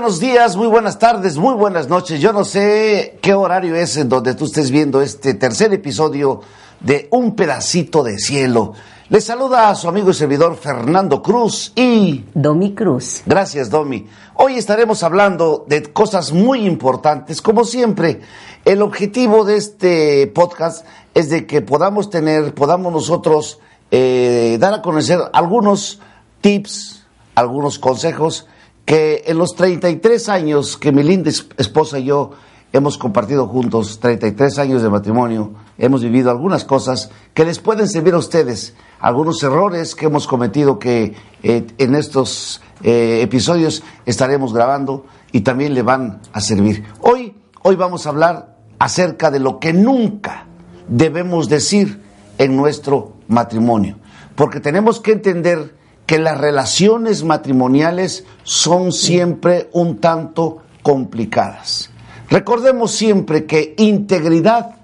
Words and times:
buenos 0.00 0.18
días, 0.18 0.56
muy 0.56 0.66
buenas 0.66 0.98
tardes, 0.98 1.36
muy 1.36 1.54
buenas 1.54 1.90
noches. 1.90 2.22
Yo 2.22 2.32
no 2.32 2.42
sé 2.42 3.18
qué 3.20 3.34
horario 3.34 3.76
es 3.76 3.98
en 3.98 4.08
donde 4.08 4.34
tú 4.34 4.46
estés 4.46 4.70
viendo 4.70 5.02
este 5.02 5.34
tercer 5.34 5.74
episodio 5.74 6.40
de 6.80 7.06
Un 7.10 7.36
pedacito 7.36 8.02
de 8.02 8.16
cielo. 8.16 8.72
Les 9.10 9.24
saluda 9.24 9.68
a 9.68 9.74
su 9.74 9.90
amigo 9.90 10.08
y 10.08 10.14
servidor 10.14 10.56
Fernando 10.56 11.20
Cruz 11.20 11.74
y... 11.76 12.24
Domi 12.32 12.74
Cruz. 12.74 13.24
Gracias, 13.26 13.68
Domi. 13.68 14.06
Hoy 14.36 14.54
estaremos 14.54 15.02
hablando 15.02 15.66
de 15.68 15.82
cosas 15.82 16.32
muy 16.32 16.64
importantes. 16.64 17.42
Como 17.42 17.66
siempre, 17.66 18.22
el 18.64 18.80
objetivo 18.80 19.44
de 19.44 19.58
este 19.58 20.26
podcast 20.28 20.86
es 21.12 21.28
de 21.28 21.46
que 21.46 21.60
podamos 21.60 22.08
tener, 22.08 22.54
podamos 22.54 22.90
nosotros 22.90 23.58
eh, 23.90 24.56
dar 24.58 24.72
a 24.72 24.80
conocer 24.80 25.20
algunos 25.34 26.00
tips, 26.40 27.04
algunos 27.34 27.78
consejos 27.78 28.46
que 28.90 29.22
en 29.26 29.38
los 29.38 29.54
33 29.54 30.28
años 30.28 30.76
que 30.76 30.90
mi 30.90 31.04
linda 31.04 31.30
esposa 31.30 32.00
y 32.00 32.06
yo 32.06 32.32
hemos 32.72 32.98
compartido 32.98 33.46
juntos, 33.46 34.00
33 34.00 34.58
años 34.58 34.82
de 34.82 34.90
matrimonio, 34.90 35.52
hemos 35.78 36.02
vivido 36.02 36.28
algunas 36.28 36.64
cosas 36.64 37.08
que 37.32 37.44
les 37.44 37.60
pueden 37.60 37.86
servir 37.86 38.14
a 38.14 38.18
ustedes, 38.18 38.74
algunos 38.98 39.40
errores 39.44 39.94
que 39.94 40.06
hemos 40.06 40.26
cometido 40.26 40.80
que 40.80 41.14
eh, 41.44 41.68
en 41.78 41.94
estos 41.94 42.62
eh, 42.82 43.20
episodios 43.22 43.84
estaremos 44.06 44.52
grabando 44.52 45.06
y 45.30 45.42
también 45.42 45.72
le 45.72 45.82
van 45.82 46.20
a 46.32 46.40
servir. 46.40 46.82
Hoy, 47.00 47.36
hoy 47.62 47.76
vamos 47.76 48.06
a 48.06 48.08
hablar 48.08 48.56
acerca 48.80 49.30
de 49.30 49.38
lo 49.38 49.60
que 49.60 49.72
nunca 49.72 50.48
debemos 50.88 51.48
decir 51.48 52.02
en 52.38 52.56
nuestro 52.56 53.12
matrimonio, 53.28 53.98
porque 54.34 54.58
tenemos 54.58 54.98
que 54.98 55.12
entender 55.12 55.78
que 56.10 56.18
las 56.18 56.38
relaciones 56.38 57.22
matrimoniales 57.22 58.24
son 58.42 58.90
siempre 58.90 59.68
un 59.70 59.98
tanto 59.98 60.58
complicadas. 60.82 61.88
Recordemos 62.28 62.90
siempre 62.90 63.46
que 63.46 63.76
integridad 63.78 64.74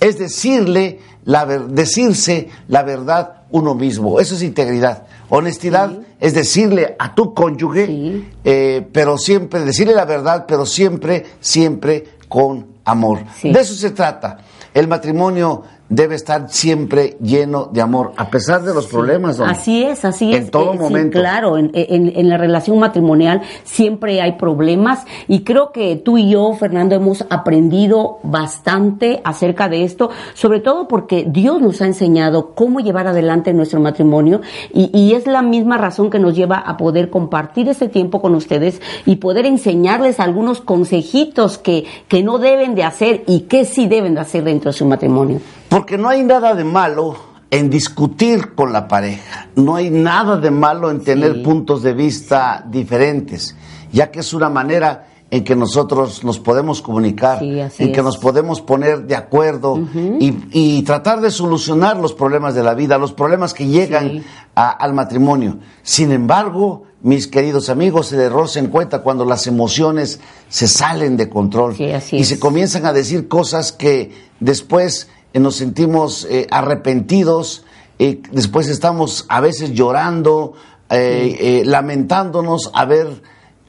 es 0.00 0.18
decirle 0.18 0.98
la 1.26 1.46
decirse 1.46 2.48
la 2.66 2.82
verdad 2.82 3.44
uno 3.52 3.76
mismo. 3.76 4.18
Eso 4.18 4.34
es 4.34 4.42
integridad. 4.42 5.04
Honestidad 5.28 5.92
es 6.18 6.34
decirle 6.34 6.96
a 6.98 7.14
tu 7.14 7.34
cónyuge, 7.34 8.24
eh, 8.42 8.84
pero 8.92 9.16
siempre, 9.16 9.60
decirle 9.60 9.94
la 9.94 10.06
verdad, 10.06 10.44
pero 10.48 10.66
siempre, 10.66 11.24
siempre 11.38 12.16
con 12.26 12.66
amor. 12.84 13.20
De 13.44 13.60
eso 13.60 13.74
se 13.74 13.92
trata. 13.92 14.38
El 14.74 14.88
matrimonio 14.88 15.62
debe 15.94 16.14
estar 16.14 16.48
siempre 16.50 17.16
lleno 17.20 17.68
de 17.72 17.80
amor, 17.80 18.12
a 18.16 18.28
pesar 18.28 18.62
de 18.62 18.74
los 18.74 18.86
problemas. 18.86 19.40
Así 19.40 19.82
es, 19.82 20.04
así 20.04 20.32
es. 20.32 20.44
En 20.44 20.50
todo 20.50 20.74
eh, 20.74 20.78
momento. 20.78 21.18
claro, 21.18 21.56
en, 21.56 21.70
en, 21.74 22.28
la 22.28 22.36
relación 22.36 22.78
matrimonial 22.78 23.42
siempre 23.64 24.20
hay 24.20 24.32
problemas 24.32 25.04
y 25.28 25.40
creo 25.40 25.72
que 25.72 25.96
tú 25.96 26.18
y 26.18 26.30
yo, 26.30 26.52
Fernando, 26.54 26.94
hemos 26.94 27.24
aprendido 27.30 28.18
bastante 28.22 29.20
acerca 29.24 29.68
de 29.68 29.84
esto, 29.84 30.10
sobre 30.34 30.60
todo 30.60 30.88
porque 30.88 31.26
Dios 31.28 31.60
nos 31.60 31.80
ha 31.80 31.86
enseñado 31.86 32.54
cómo 32.54 32.80
llevar 32.80 33.06
adelante 33.06 33.52
nuestro 33.52 33.80
matrimonio 33.80 34.40
y, 34.72 34.90
y 34.96 35.14
es 35.14 35.26
la 35.26 35.42
misma 35.42 35.78
razón 35.78 36.10
que 36.10 36.18
nos 36.18 36.34
lleva 36.34 36.56
a 36.58 36.76
poder 36.76 37.10
compartir 37.10 37.68
ese 37.68 37.88
tiempo 37.88 38.20
con 38.20 38.34
ustedes 38.34 38.80
y 39.06 39.16
poder 39.16 39.46
enseñarles 39.46 40.20
algunos 40.20 40.60
consejitos 40.60 41.58
que, 41.58 41.84
que 42.08 42.22
no 42.22 42.38
deben 42.38 42.74
de 42.74 42.84
hacer 42.84 43.22
y 43.26 43.40
que 43.40 43.64
sí 43.64 43.86
deben 43.86 44.14
de 44.14 44.20
hacer 44.20 44.44
dentro 44.44 44.70
de 44.70 44.78
su 44.78 44.86
matrimonio. 44.86 45.40
Porque 45.74 45.98
no 45.98 46.08
hay 46.08 46.22
nada 46.22 46.54
de 46.54 46.62
malo 46.62 47.16
en 47.50 47.68
discutir 47.68 48.54
con 48.54 48.72
la 48.72 48.86
pareja, 48.86 49.48
no 49.56 49.74
hay 49.74 49.90
nada 49.90 50.36
de 50.36 50.52
malo 50.52 50.88
en 50.88 51.02
tener 51.02 51.42
puntos 51.42 51.82
de 51.82 51.92
vista 51.94 52.64
diferentes, 52.64 53.56
ya 53.90 54.12
que 54.12 54.20
es 54.20 54.32
una 54.32 54.48
manera 54.48 55.08
en 55.32 55.42
que 55.42 55.56
nosotros 55.56 56.22
nos 56.22 56.38
podemos 56.38 56.80
comunicar, 56.80 57.42
en 57.42 57.92
que 57.92 58.02
nos 58.04 58.18
podemos 58.18 58.60
poner 58.60 59.02
de 59.08 59.16
acuerdo 59.16 59.84
y, 60.20 60.82
tratar 60.84 61.20
de 61.20 61.32
solucionar 61.32 61.96
los 61.96 62.12
problemas 62.12 62.54
de 62.54 62.62
la 62.62 62.74
vida, 62.74 62.96
los 62.96 63.12
problemas 63.12 63.52
que 63.52 63.66
llegan 63.66 64.22
al 64.54 64.94
matrimonio. 64.94 65.58
Sin 65.82 66.12
embargo, 66.12 66.84
mis 67.02 67.26
queridos 67.26 67.68
amigos, 67.68 68.06
se 68.06 68.60
encuentra 68.60 69.00
cuando 69.02 69.24
las 69.24 69.48
emociones 69.48 70.20
se 70.48 70.68
salen 70.68 71.16
de 71.16 71.28
control 71.28 71.74
y 72.12 72.24
se 72.24 72.38
comienzan 72.38 72.86
a 72.86 72.92
decir 72.92 73.26
cosas 73.26 73.72
que 73.72 74.12
después 74.38 75.08
eh, 75.34 75.40
nos 75.40 75.56
sentimos 75.56 76.26
eh, 76.30 76.46
arrepentidos, 76.50 77.64
y 77.98 78.22
después 78.32 78.68
estamos 78.68 79.26
a 79.28 79.40
veces 79.40 79.72
llorando, 79.72 80.54
eh, 80.90 81.62
lamentándonos 81.64 82.70
haber 82.72 83.20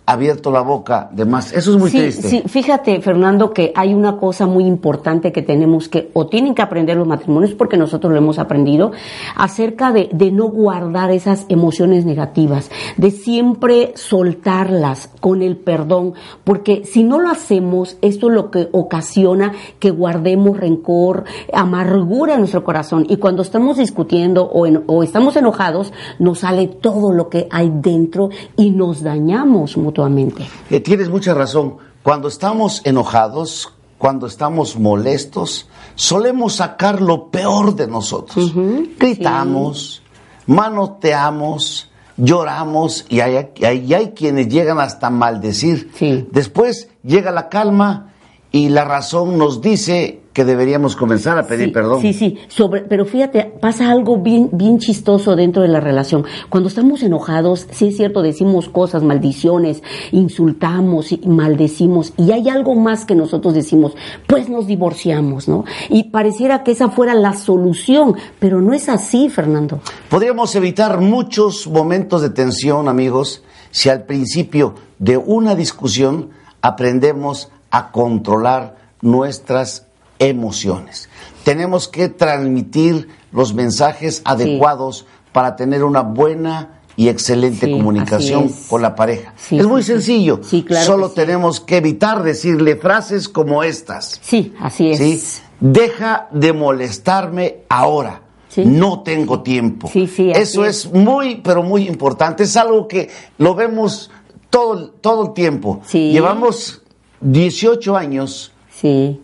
abierto 0.05 0.51
la 0.51 0.61
boca 0.61 1.09
de 1.11 1.25
más. 1.25 1.51
Eso 1.53 1.71
es 1.71 1.77
muy 1.77 1.89
triste. 1.89 2.29
Sí, 2.29 2.43
fíjate, 2.45 3.01
Fernando, 3.01 3.51
que 3.51 3.71
hay 3.75 3.93
una 3.93 4.17
cosa 4.17 4.45
muy 4.45 4.65
importante 4.65 5.31
que 5.31 5.41
tenemos 5.41 5.89
que, 5.89 6.11
o 6.13 6.27
tienen 6.27 6.53
que 6.53 6.61
aprender 6.61 6.97
los 6.97 7.07
matrimonios, 7.07 7.53
porque 7.53 7.77
nosotros 7.77 8.11
lo 8.11 8.17
hemos 8.17 8.37
aprendido, 8.37 8.91
acerca 9.35 9.91
de, 9.91 10.09
de 10.11 10.31
no 10.31 10.47
guardar 10.49 11.11
esas 11.11 11.45
emociones 11.49 12.05
negativas, 12.05 12.69
de 12.97 13.11
siempre 13.11 13.93
soltarlas 13.95 15.09
con 15.19 15.41
el 15.41 15.57
perdón, 15.57 16.13
porque 16.43 16.83
si 16.85 17.03
no 17.03 17.19
lo 17.19 17.29
hacemos, 17.29 17.97
esto 18.01 18.27
es 18.27 18.33
lo 18.33 18.51
que 18.51 18.69
ocasiona 18.71 19.53
que 19.79 19.91
guardemos 19.91 20.57
rencor, 20.57 21.23
amargura 21.53 22.33
en 22.33 22.41
nuestro 22.41 22.63
corazón, 22.63 23.05
y 23.09 23.17
cuando 23.17 23.41
estamos 23.41 23.77
discutiendo 23.77 24.43
o, 24.43 24.67
o 24.87 25.03
estamos 25.03 25.35
enojados, 25.35 25.93
nos 26.19 26.39
sale 26.39 26.67
todo 26.67 27.11
lo 27.11 27.29
que 27.29 27.47
hay 27.49 27.71
dentro 27.73 28.29
y 28.55 28.71
nos 28.71 29.01
dañamos 29.01 29.77
mucho 30.03 30.43
eh, 30.69 30.79
tienes 30.79 31.09
mucha 31.09 31.33
razón. 31.33 31.77
Cuando 32.03 32.27
estamos 32.27 32.81
enojados, 32.85 33.73
cuando 33.97 34.27
estamos 34.27 34.77
molestos, 34.77 35.67
solemos 35.95 36.55
sacar 36.55 37.01
lo 37.01 37.29
peor 37.29 37.75
de 37.75 37.87
nosotros. 37.87 38.53
Gritamos, 38.99 40.03
manoteamos, 40.45 41.89
lloramos 42.17 43.05
y 43.09 43.21
hay, 43.21 43.49
hay, 43.63 44.11
quienes 44.15 44.49
llegan 44.49 44.79
hasta 44.79 45.09
maldecir. 45.09 45.91
Después 46.31 46.89
llega 47.03 47.31
la 47.31 47.49
calma 47.49 48.13
y 48.51 48.69
la 48.69 48.85
razón 48.85 49.37
nos 49.37 49.61
dice 49.61 50.21
que 50.35 50.43
deberíamos 50.43 50.97
comenzar 50.97 51.37
a 51.37 51.47
pedir 51.47 51.71
perdón. 51.71 52.01
Sí, 52.01 52.11
sí, 52.11 52.37
sobre, 52.49 52.81
pero 52.81 53.05
fíjate, 53.05 53.53
pasa 53.61 53.89
algo 53.89 54.17
bien, 54.17 54.49
bien 54.51 54.79
chistoso 54.79 55.33
dentro 55.37 55.61
de 55.61 55.69
la 55.69 55.79
relación. 55.79 56.25
Cuando 56.49 56.67
estamos 56.67 57.03
enojados, 57.03 57.67
sí 57.71 57.87
es 57.87 57.95
cierto, 57.95 58.21
decimos 58.21 58.67
cosas, 58.67 59.01
maldiciones, 59.01 59.81
insultamos 60.11 61.13
y 61.13 61.21
maldecimos, 61.25 62.11
y 62.17 62.33
hay 62.33 62.49
algo 62.49 62.75
más 62.75 63.05
que 63.05 63.15
nosotros 63.15 63.53
decimos, 63.53 63.95
pues 64.27 64.49
nos 64.49 64.67
divorciamos, 64.67 65.47
¿no? 65.47 65.63
Y 65.87 66.09
pareciera 66.09 66.63
que 66.63 66.71
esa 66.71 66.89
fuera 66.89 67.13
la 67.13 67.31
solución, 67.31 68.15
pero 68.37 68.59
no 68.59 68.73
es 68.73 68.89
así, 68.89 69.29
Fernando. 69.29 69.79
Podríamos 70.09 70.53
evitar 70.57 70.99
muchos 70.99 71.65
momentos 71.65 72.21
de 72.21 72.31
tensión, 72.31 72.89
amigos, 72.89 73.41
si 73.71 73.87
al 73.87 74.03
principio 74.03 74.75
de 74.99 75.15
una 75.15 75.55
discusión 75.55 76.31
aprendemos 76.61 77.49
a 77.71 77.93
controlar 77.93 78.75
nuestras 79.01 79.85
emociones. 80.19 81.09
Tenemos 81.43 81.87
que 81.87 82.09
transmitir 82.09 83.09
los 83.31 83.53
mensajes 83.53 84.21
adecuados 84.25 85.05
para 85.31 85.55
tener 85.55 85.83
una 85.83 86.01
buena 86.01 86.79
y 86.97 87.09
excelente 87.09 87.69
comunicación 87.69 88.49
con 88.69 88.81
la 88.81 88.95
pareja. 88.95 89.33
es 89.51 89.65
muy 89.65 89.83
sencillo. 89.83 90.39
Solo 90.85 91.09
tenemos 91.09 91.59
que 91.59 91.77
evitar 91.77 92.23
decirle 92.23 92.77
frases 92.77 93.27
como 93.27 93.63
estas. 93.63 94.19
Sí, 94.23 94.53
así 94.59 94.91
es. 94.91 95.43
Deja 95.59 96.27
de 96.31 96.53
molestarme 96.53 97.63
ahora. 97.69 98.21
No 98.57 99.01
tengo 99.01 99.41
tiempo. 99.41 99.91
Eso 99.93 100.65
es. 100.65 100.91
muy, 100.91 101.41
pero 101.43 101.61
muy 101.61 101.87
importante. 101.87 102.43
Es 102.43 102.55
algo 102.55 102.87
que 102.87 103.09
lo 103.37 103.53
vemos 103.53 104.09
todo, 104.49 104.91
todo 104.91 105.27
el 105.27 105.33
tiempo. 105.33 105.81
Llevamos 105.91 106.81
18 107.19 107.97
años 107.97 108.53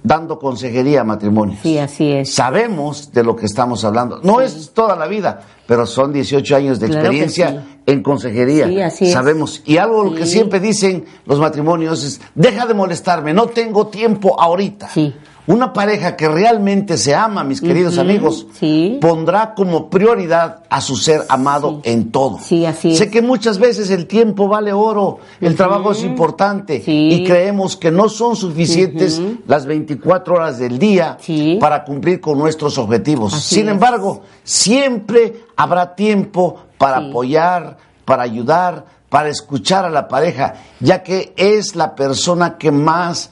dando 0.03 0.39
consejería 0.39 1.01
a 1.01 1.03
matrimonios. 1.03 1.59
Sí, 1.61 1.77
así 1.77 2.11
es. 2.11 2.33
Sabemos 2.33 3.11
de 3.11 3.23
lo 3.23 3.35
que 3.35 3.45
estamos 3.45 3.83
hablando. 3.83 4.19
No 4.23 4.41
es 4.41 4.71
toda 4.73 4.95
la 4.95 5.07
vida, 5.07 5.41
pero 5.67 5.85
son 5.85 6.13
18 6.13 6.55
años 6.55 6.79
de 6.79 6.87
experiencia 6.87 7.65
en 7.85 8.03
consejería. 8.03 8.67
Sí, 8.67 8.81
así 8.81 9.11
Sabemos. 9.11 9.61
Y 9.65 9.77
algo 9.77 10.13
que 10.13 10.25
siempre 10.25 10.59
dicen 10.59 11.05
los 11.25 11.39
matrimonios 11.39 12.03
es, 12.03 12.21
deja 12.35 12.65
de 12.65 12.73
molestarme, 12.73 13.33
no 13.33 13.47
tengo 13.47 13.87
tiempo 13.87 14.39
ahorita. 14.39 14.89
Sí. 14.89 15.13
Una 15.47 15.73
pareja 15.73 16.15
que 16.15 16.27
realmente 16.27 16.97
se 16.97 17.15
ama, 17.15 17.43
mis 17.43 17.61
queridos 17.61 17.97
amigos, 17.97 18.45
pondrá 18.99 19.53
como 19.55 19.89
prioridad 19.89 20.63
a 20.69 20.81
su 20.81 20.95
ser 20.95 21.23
amado 21.29 21.81
en 21.83 22.11
todo. 22.11 22.39
Sí, 22.39 22.65
así 22.65 22.95
sé 22.95 23.09
que 23.09 23.21
muchas 23.21 23.57
veces 23.57 23.89
el 23.89 24.05
tiempo 24.05 24.47
vale 24.47 24.71
oro, 24.71 25.19
el 25.39 25.55
trabajo 25.55 25.91
es 25.91 26.03
importante 26.03 26.81
y 26.85 27.23
creemos 27.25 27.75
que 27.75 27.91
no 27.91 28.07
son 28.07 28.35
suficientes 28.35 29.21
las 29.47 29.65
24 29.65 30.35
horas 30.35 30.59
del 30.59 30.77
día 30.77 31.17
para 31.59 31.83
cumplir 31.83 32.21
con 32.21 32.37
nuestros 32.37 32.77
objetivos. 32.77 33.33
Sin 33.33 33.67
embargo, 33.67 34.21
siempre 34.43 35.45
habrá 35.55 35.95
tiempo 35.95 36.57
para 36.77 36.97
apoyar, 36.97 37.77
para 38.05 38.23
ayudar, 38.23 38.85
para 39.09 39.29
escuchar 39.29 39.85
a 39.85 39.89
la 39.89 40.07
pareja, 40.07 40.53
ya 40.79 41.03
que 41.03 41.33
es 41.35 41.75
la 41.75 41.95
persona 41.95 42.57
que 42.57 42.71
más 42.71 43.29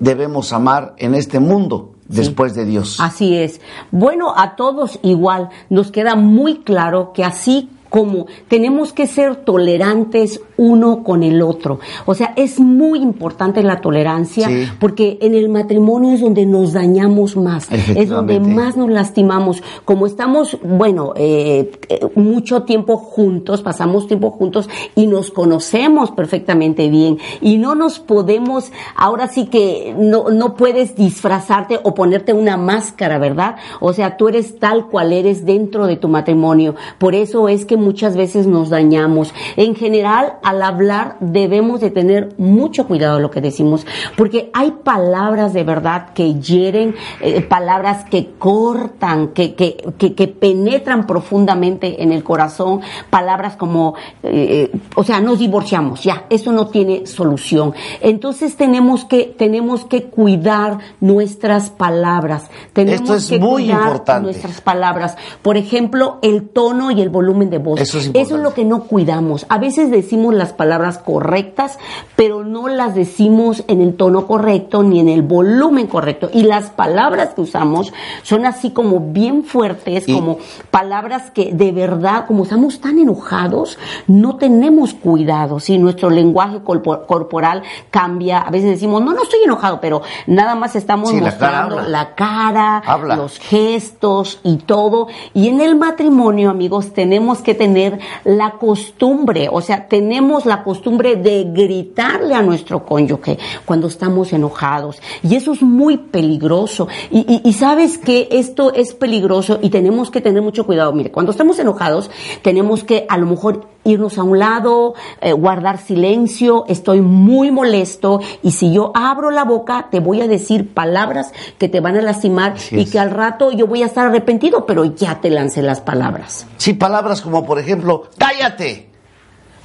debemos 0.00 0.52
amar 0.52 0.94
en 0.98 1.14
este 1.14 1.38
mundo 1.38 1.92
después 2.08 2.54
de 2.56 2.64
Dios. 2.64 2.98
Así 2.98 3.36
es. 3.36 3.60
Bueno, 3.92 4.34
a 4.36 4.56
todos 4.56 4.98
igual 5.02 5.50
nos 5.68 5.92
queda 5.92 6.16
muy 6.16 6.58
claro 6.62 7.12
que 7.14 7.22
así 7.22 7.70
como 7.88 8.26
tenemos 8.48 8.92
que 8.92 9.06
ser 9.06 9.36
tolerantes 9.36 10.40
uno 10.60 11.02
con 11.02 11.22
el 11.22 11.40
otro. 11.40 11.80
O 12.04 12.14
sea, 12.14 12.34
es 12.36 12.60
muy 12.60 12.98
importante 13.00 13.62
la 13.62 13.80
tolerancia 13.80 14.50
porque 14.78 15.16
en 15.22 15.34
el 15.34 15.48
matrimonio 15.48 16.12
es 16.12 16.20
donde 16.20 16.44
nos 16.44 16.74
dañamos 16.74 17.34
más, 17.34 17.72
es 17.72 18.10
donde 18.10 18.40
más 18.40 18.76
nos 18.76 18.90
lastimamos. 18.90 19.62
Como 19.86 20.06
estamos, 20.06 20.58
bueno, 20.62 21.14
eh, 21.16 21.72
eh, 21.88 22.00
mucho 22.14 22.64
tiempo 22.64 22.98
juntos, 22.98 23.62
pasamos 23.62 24.06
tiempo 24.06 24.32
juntos 24.32 24.68
y 24.94 25.06
nos 25.06 25.30
conocemos 25.30 26.10
perfectamente 26.10 26.90
bien 26.90 27.16
y 27.40 27.56
no 27.56 27.74
nos 27.74 27.98
podemos, 27.98 28.70
ahora 28.94 29.28
sí 29.28 29.46
que 29.46 29.94
no, 29.98 30.28
no 30.28 30.56
puedes 30.56 30.94
disfrazarte 30.94 31.80
o 31.82 31.94
ponerte 31.94 32.34
una 32.34 32.58
máscara, 32.58 33.18
¿verdad? 33.18 33.56
O 33.80 33.94
sea, 33.94 34.18
tú 34.18 34.28
eres 34.28 34.58
tal 34.58 34.88
cual 34.88 35.14
eres 35.14 35.46
dentro 35.46 35.86
de 35.86 35.96
tu 35.96 36.08
matrimonio. 36.08 36.74
Por 36.98 37.14
eso 37.14 37.48
es 37.48 37.64
que 37.64 37.78
muchas 37.78 38.14
veces 38.14 38.46
nos 38.46 38.68
dañamos. 38.68 39.32
En 39.56 39.74
general, 39.74 40.34
al 40.50 40.62
hablar 40.62 41.16
debemos 41.20 41.80
de 41.80 41.90
tener 41.90 42.34
mucho 42.36 42.86
cuidado 42.86 43.16
de 43.16 43.22
lo 43.22 43.30
que 43.30 43.40
decimos, 43.40 43.86
porque 44.16 44.50
hay 44.52 44.72
palabras 44.82 45.52
de 45.52 45.64
verdad 45.64 46.12
que 46.12 46.34
hieren, 46.34 46.94
eh, 47.20 47.40
palabras 47.40 48.04
que 48.10 48.32
cortan, 48.38 49.28
que, 49.28 49.54
que, 49.54 49.76
que, 49.96 50.28
penetran 50.28 51.06
profundamente 51.06 52.02
en 52.02 52.12
el 52.12 52.24
corazón, 52.24 52.80
palabras 53.10 53.56
como, 53.56 53.94
eh, 54.22 54.70
o 54.96 55.04
sea, 55.04 55.20
nos 55.20 55.38
divorciamos, 55.38 56.02
ya, 56.02 56.26
eso 56.30 56.52
no 56.52 56.66
tiene 56.68 57.06
solución. 57.06 57.74
Entonces 58.00 58.56
tenemos 58.56 59.04
que, 59.04 59.24
tenemos 59.24 59.84
que 59.84 60.04
cuidar 60.04 60.78
nuestras 61.00 61.70
palabras. 61.70 62.50
Tenemos 62.72 63.02
Esto 63.02 63.14
es 63.14 63.28
que 63.28 63.38
muy 63.38 63.64
cuidar 63.64 63.82
importante. 63.82 64.22
nuestras 64.24 64.60
palabras. 64.60 65.16
Por 65.42 65.56
ejemplo, 65.56 66.18
el 66.22 66.48
tono 66.48 66.90
y 66.90 67.00
el 67.00 67.08
volumen 67.08 67.50
de 67.50 67.58
voz. 67.58 67.80
Eso 67.80 67.98
es 67.98 68.06
Eso 68.06 68.10
es 68.10 68.30
importante. 68.30 68.42
lo 68.42 68.54
que 68.54 68.64
no 68.64 68.84
cuidamos. 68.84 69.46
A 69.48 69.58
veces 69.58 69.90
decimos 69.90 70.34
las 70.40 70.52
palabras 70.52 70.98
correctas, 70.98 71.78
pero 72.16 72.42
no 72.44 72.66
las 72.66 72.94
decimos 72.96 73.62
en 73.68 73.80
el 73.80 73.94
tono 73.94 74.26
correcto 74.26 74.82
ni 74.82 74.98
en 74.98 75.08
el 75.08 75.22
volumen 75.22 75.86
correcto. 75.86 76.28
Y 76.32 76.42
las 76.42 76.70
palabras 76.70 77.34
que 77.34 77.42
usamos 77.42 77.92
son 78.22 78.44
así 78.46 78.70
como 78.72 78.98
bien 79.12 79.44
fuertes, 79.44 80.08
Y- 80.08 80.12
como 80.14 80.38
palabras 80.72 81.30
que 81.30 81.52
de 81.52 81.70
verdad, 81.72 82.26
como 82.26 82.42
estamos 82.42 82.80
tan 82.80 82.98
enojados, 82.98 83.78
no 84.08 84.36
tenemos 84.36 84.94
cuidado. 84.94 85.60
Si 85.60 85.78
nuestro 85.78 86.10
lenguaje 86.10 86.60
corpo- 86.64 87.06
corporal 87.06 87.62
cambia, 87.90 88.40
a 88.40 88.50
veces 88.50 88.70
decimos, 88.70 89.02
no, 89.02 89.12
no 89.12 89.22
estoy 89.22 89.40
enojado, 89.44 89.80
pero 89.80 90.02
nada 90.26 90.54
más 90.54 90.74
estamos 90.74 91.10
Sí, 91.10 91.20
la 91.20 91.36
cara 91.36 91.62
mostrando 91.66 91.88
la 91.90 92.14
cara, 92.14 92.82
los 93.16 93.38
gestos 93.38 94.40
y 94.42 94.56
todo. 94.56 95.08
Y 95.34 95.48
en 95.48 95.60
el 95.60 95.76
matrimonio, 95.76 96.50
amigos, 96.50 96.92
tenemos 96.92 97.42
que 97.42 97.54
tener 97.54 97.98
la 98.24 98.52
costumbre, 98.52 99.48
o 99.52 99.60
sea, 99.60 99.86
tenemos 99.88 100.19
la 100.20 100.62
costumbre 100.62 101.16
de 101.16 101.44
gritarle 101.50 102.34
a 102.34 102.42
nuestro 102.42 102.84
cónyuge 102.84 103.38
cuando 103.64 103.86
estamos 103.88 104.32
enojados. 104.32 105.00
Y 105.22 105.34
eso 105.34 105.52
es 105.52 105.62
muy 105.62 105.96
peligroso. 105.96 106.88
Y, 107.10 107.20
y- 107.20 107.48
y 107.48 107.52
sabes 107.54 107.96
que 107.98 108.28
esto 108.30 108.72
es 108.74 108.92
peligroso 108.94 109.58
y 109.62 109.70
tenemos 109.70 110.10
que 110.10 110.20
tener 110.20 110.42
mucho 110.42 110.66
cuidado. 110.66 110.92
Mire, 110.92 111.10
cuando 111.10 111.32
estamos 111.32 111.58
enojados, 111.58 112.10
tenemos 112.42 112.84
que 112.84 113.06
a 113.08 113.16
lo 113.16 113.26
mejor 113.26 113.66
irnos 113.82 114.18
a 114.18 114.22
un 114.22 114.38
lado, 114.38 114.92
eh, 115.22 115.32
guardar 115.32 115.78
silencio, 115.78 116.66
estoy 116.68 117.00
muy 117.00 117.50
molesto 117.50 118.20
y 118.42 118.50
si 118.50 118.72
yo 118.74 118.92
abro 118.94 119.30
la 119.30 119.44
boca 119.44 119.88
te 119.90 120.00
voy 120.00 120.20
a 120.20 120.28
decir 120.28 120.74
palabras 120.74 121.32
que 121.58 121.68
te 121.70 121.80
van 121.80 121.96
a 121.96 122.02
lastimar 122.02 122.52
Así 122.52 122.76
y 122.76 122.82
es. 122.82 122.90
que 122.92 122.98
al 122.98 123.10
rato 123.10 123.50
yo 123.52 123.66
voy 123.66 123.82
a 123.82 123.86
estar 123.86 124.06
arrepentido, 124.06 124.66
pero 124.66 124.84
ya 124.84 125.20
te 125.22 125.30
lancé 125.30 125.62
las 125.62 125.80
palabras. 125.80 126.46
Sí, 126.58 126.74
palabras 126.74 127.22
como 127.22 127.46
por 127.46 127.58
ejemplo, 127.58 128.02
cállate. 128.18 128.89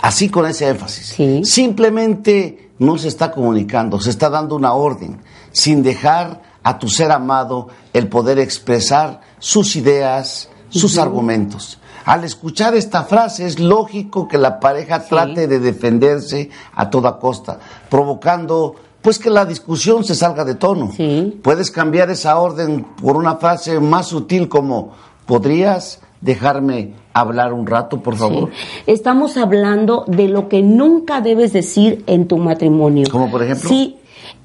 Así 0.02 0.30
con 0.30 0.46
ese 0.46 0.68
énfasis. 0.68 1.14
Sí. 1.16 1.42
Simplemente 1.44 2.72
no 2.80 2.98
se 2.98 3.08
está 3.08 3.32
comunicando, 3.32 4.00
se 4.00 4.10
está 4.10 4.30
dando 4.30 4.56
una 4.56 4.74
orden, 4.74 5.22
sin 5.52 5.82
dejar 5.82 6.42
a 6.64 6.78
tu 6.80 6.90
ser 6.90 7.12
amado 7.12 7.68
el 7.94 8.08
poder 8.08 8.40
expresar 8.40 9.22
sus 9.40 9.76
ideas, 9.76 10.50
sus 10.70 10.98
argumentos. 10.98 11.80
Al 12.06 12.24
escuchar 12.24 12.76
esta 12.76 13.04
frase 13.04 13.46
es 13.46 13.60
lógico 13.60 14.28
que 14.28 14.38
la 14.38 14.60
pareja 14.60 15.04
trate 15.04 15.48
de 15.48 15.60
defenderse 15.60 16.50
a 16.76 16.90
toda 16.90 17.18
costa, 17.18 17.60
provocando 17.90 18.76
pues 19.02 19.20
que 19.20 19.30
la 19.30 19.46
discusión 19.46 20.04
se 20.04 20.16
salga 20.16 20.44
de 20.44 20.56
tono. 20.56 20.92
Sí. 20.96 21.40
Puedes 21.44 21.70
cambiar 21.70 22.10
esa 22.10 22.38
orden 22.40 22.84
por 23.00 23.16
una 23.16 23.36
frase 23.36 23.80
más 23.80 24.08
sutil 24.08 24.50
como 24.50 24.94
¿podrías 25.28 26.00
dejarme 26.22 26.94
hablar 27.14 27.54
un 27.54 27.66
rato, 27.66 28.02
por 28.02 28.16
favor? 28.16 28.50
Sí. 28.52 28.82
Estamos 28.88 29.38
hablando 29.38 30.04
de 30.08 30.28
lo 30.28 30.50
que 30.50 30.62
nunca 30.62 31.22
debes 31.22 31.54
decir 31.54 32.04
en 32.08 32.28
tu 32.28 32.38
matrimonio. 32.38 33.08
¿Cómo, 33.12 33.32
por 33.32 33.44
ejemplo? 33.44 33.70
Sí. 33.70 33.98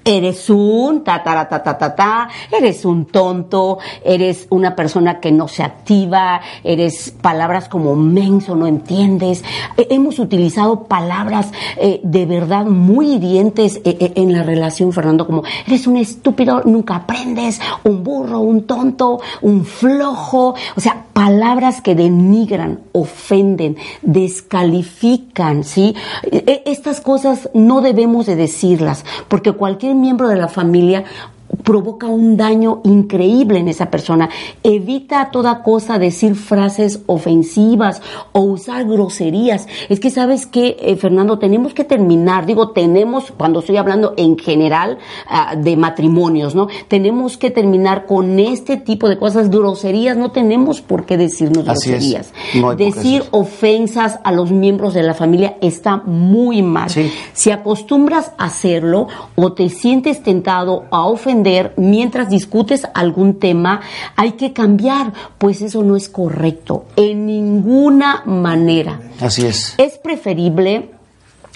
Eres 0.05 0.49
un 0.49 1.05
ta 1.05 1.23
ta 1.23 1.47
ta 1.47 1.63
ta 1.63 1.77
ta 1.77 1.95
ta, 1.95 2.29
eres 2.51 2.85
un 2.87 3.05
tonto, 3.05 3.79
eres 4.03 4.47
una 4.49 4.75
persona 4.75 5.21
que 5.21 5.31
no 5.31 5.47
se 5.47 5.63
activa, 5.63 6.41
eres 6.65 7.11
palabras 7.11 7.69
como 7.69 7.95
menso, 7.97 8.57
no 8.57 8.67
entiendes. 8.67 9.45
Eh, 9.77 9.89
hemos 9.91 10.19
utilizado 10.19 10.85
palabras 10.85 11.53
eh, 11.77 12.01
de 12.03 12.25
verdad 12.25 12.65
muy 12.65 13.15
hirientes 13.15 13.81
eh, 13.85 14.13
en 14.17 14.33
la 14.33 14.43
relación, 14.43 14.93
Fernando, 14.93 15.27
como 15.27 15.43
eres 15.67 15.87
un 15.87 15.99
estúpido, 15.99 16.63
nunca 16.65 16.97
aprendes, 16.97 17.61
un 17.85 18.03
burro, 18.03 18.41
un 18.41 18.63
tonto, 18.63 19.21
un 19.43 19.65
flojo, 19.65 20.55
o 20.77 20.81
sea, 20.81 21.05
palabras 21.13 21.83
que 21.83 21.95
denigran, 21.95 22.81
ofenden, 22.93 23.77
descalifican, 24.01 25.65
¿sí? 25.65 25.95
Estas 26.65 27.03
cosas 27.03 27.51
no 27.53 27.83
debemos 27.83 28.25
de 28.25 28.37
decirlas, 28.37 29.05
porque 29.29 29.53
cualquier 29.53 29.90
miembro 29.95 30.29
de 30.29 30.37
la 30.37 30.49
familia 30.49 31.05
provoca 31.65 32.07
un 32.07 32.37
daño 32.37 32.81
increíble 32.85 33.59
en 33.59 33.69
esa 33.69 33.91
persona. 33.91 34.29
Evita 34.63 35.21
a 35.21 35.31
toda 35.31 35.63
cosa 35.63 35.99
decir 35.99 36.35
frases 36.35 37.01
ofensivas 37.07 38.03
o 38.33 38.41
usar 38.41 38.85
groserías. 38.87 39.67
Es 39.89 40.01
que 40.01 40.11
sabes 40.11 40.47
que, 40.47 40.77
eh, 40.81 40.97
Fernando, 40.97 41.39
tenemos 41.39 41.75
que 41.75 41.85
terminar, 41.85 42.47
digo, 42.47 42.71
tenemos, 42.71 43.33
cuando 43.37 43.61
estoy 43.61 43.77
hablando 43.77 44.15
en 44.17 44.39
general 44.39 44.99
ah, 45.29 45.55
de 45.57 45.77
matrimonios, 45.77 46.55
¿no? 46.55 46.69
Tenemos 46.89 47.37
que 47.37 47.51
terminar 47.51 48.07
con 48.07 48.39
este 48.39 48.77
tipo 48.77 49.09
de 49.09 49.19
cosas, 49.19 49.51
groserías, 49.51 50.17
no 50.17 50.31
tenemos 50.31 50.81
por 50.81 51.05
qué 51.05 51.17
decirnos 51.17 51.69
Así 51.69 51.91
groserías. 51.91 52.33
No 52.55 52.75
Decir 52.75 52.95
decir. 52.95 53.25
ofensas 53.31 54.21
a 54.25 54.33
los 54.33 54.51
miembros 54.51 54.95
de 54.95 55.03
la 55.03 55.15
familia 55.15 55.57
está 55.61 55.99
muy 55.99 56.63
mal. 56.63 56.91
Sí. 56.91 57.11
Si 57.33 57.51
acostumbras 57.51 58.33
a 58.39 58.47
hacerlo 58.47 59.09
o 59.37 59.53
te 59.53 59.69
sientes 59.69 60.23
tentado 60.23 60.85
a 60.91 61.05
ofender 61.07 61.50
mientras 61.77 62.29
discutes 62.29 62.87
algún 62.95 63.39
tema, 63.39 63.81
hay 64.17 64.33
que 64.33 64.53
cambiar, 64.53 65.13
pues 65.39 65.63
eso 65.63 65.83
no 65.83 65.97
es 65.97 66.09
correcto 66.09 66.85
en 66.97 67.27
ninguna 67.27 68.23
manera. 68.27 69.01
Así 69.21 69.47
es. 69.47 69.75
Es 69.79 69.99
preferible 69.99 70.91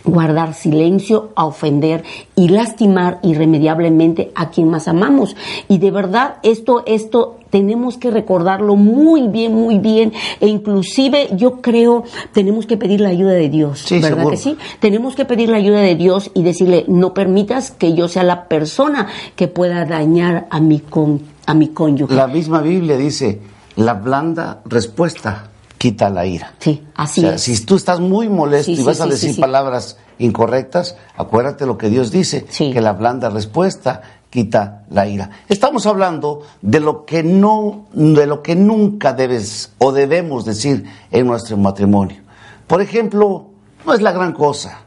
guardar 0.05 0.55
silencio 0.55 1.31
a 1.35 1.47
ofender 1.47 2.05
y 2.37 2.49
lastimar 2.49 3.19
irremediablemente 3.23 4.31
a 4.35 4.51
quien 4.51 4.69
más 4.69 4.87
amamos. 4.87 5.35
Y 5.69 5.79
de 5.79 5.91
verdad, 5.91 6.37
esto, 6.43 6.83
esto 6.87 7.39
tenemos 7.51 7.97
que 7.97 8.11
recordarlo 8.11 8.77
muy 8.77 9.29
bien, 9.29 9.55
muy 9.55 9.79
bien. 9.79 10.13
E 10.41 10.49
inclusive 10.49 11.31
yo 11.37 11.61
creo 11.63 12.05
tenemos 12.33 12.67
que 12.67 12.77
pedir 12.77 13.01
la 13.01 13.09
ayuda 13.09 13.33
de 13.33 13.49
Dios. 13.49 13.81
Sí, 13.81 13.97
¿Verdad 13.97 14.19
seguro. 14.19 14.31
que 14.31 14.37
sí? 14.37 14.57
Tenemos 14.81 15.15
que 15.15 15.25
pedir 15.25 15.49
la 15.49 15.57
ayuda 15.57 15.81
de 15.81 15.95
Dios 15.95 16.31
y 16.35 16.43
decirle, 16.43 16.85
no 16.89 17.15
permitas 17.15 17.71
que 17.71 17.95
yo 17.95 18.09
sea 18.09 18.25
la 18.25 18.45
persona 18.49 19.09
que 19.37 19.49
pueda 19.49 19.85
dañar 19.85 20.47
a 20.51 20.61
mi 20.61 20.81
con, 20.81 21.23
a 21.47 21.55
mi 21.55 21.69
cónyuge. 21.69 22.15
La 22.15 22.27
misma 22.27 22.61
Biblia 22.61 22.97
dice, 22.97 23.41
la 23.77 23.95
blanda 23.95 24.61
respuesta 24.67 25.51
quita 25.85 26.09
la 26.09 26.25
ira. 26.25 26.55
Sí, 26.61 26.83
así 26.95 27.21
o 27.21 27.25
sea, 27.25 27.35
es. 27.35 27.43
si 27.43 27.63
tú 27.67 27.77
estás 27.77 28.01
muy 28.01 28.27
molesto 28.31 28.67
Sí, 28.67 28.73
y 28.73 28.77
sí, 28.77 28.83
vas 28.85 29.03
a 29.03 29.07
decir 29.07 29.35
sí, 29.35 29.41
palabras 29.41 29.99
incorrectas, 30.19 30.97
acuérdate 31.15 31.67
lo 31.67 31.77
que 31.77 31.91
Dios 31.91 32.11
dice, 32.11 32.47
que 32.47 32.81
la 32.81 32.95
blanda 32.95 33.29
respuesta 33.29 34.01
quita 34.31 34.85
la 34.89 35.07
ira. 35.07 35.29
Estamos 35.47 35.85
hablando 35.85 36.41
de 36.63 36.81
lo 36.81 37.05
que 37.05 37.23
no, 37.23 37.85
de 37.93 38.27
lo 38.27 38.43
que 38.43 38.57
nunca 38.57 39.13
debes 39.13 39.73
o 39.77 39.93
debemos 39.93 40.47
decir 40.47 40.85
en 41.11 41.27
nuestro 41.27 41.59
matrimonio. 41.59 42.23
Por 42.67 42.81
ejemplo, 42.81 43.51
no 43.85 43.93
es 43.93 44.01
la 44.01 44.13
gran 44.13 44.33
cosa. 44.33 44.79